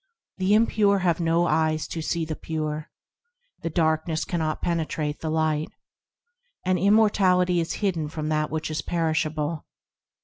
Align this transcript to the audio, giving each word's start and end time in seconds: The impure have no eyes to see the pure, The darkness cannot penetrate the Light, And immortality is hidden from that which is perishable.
The 0.39 0.55
impure 0.55 0.97
have 0.97 1.19
no 1.19 1.45
eyes 1.45 1.87
to 1.89 2.01
see 2.01 2.25
the 2.25 2.35
pure, 2.35 2.89
The 3.61 3.69
darkness 3.69 4.25
cannot 4.25 4.63
penetrate 4.63 5.19
the 5.19 5.29
Light, 5.29 5.69
And 6.65 6.79
immortality 6.79 7.59
is 7.59 7.73
hidden 7.85 8.07
from 8.09 8.27
that 8.29 8.49
which 8.49 8.71
is 8.71 8.81
perishable. 8.81 9.63